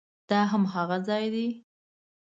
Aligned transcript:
دا 0.29 0.39
هماغه 0.51 0.97
ځای 1.07 1.25
دی؟ 1.33 1.47